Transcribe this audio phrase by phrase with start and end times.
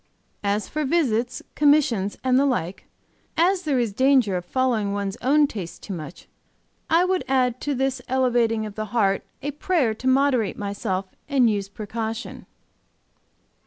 [0.43, 2.85] "As for visits, commissions and the like,
[3.37, 6.27] as there is danger of following one's own taste too much,
[6.89, 11.51] I would add to this elevating of the heart a prayer to moderate myself and
[11.51, 12.47] use precaution.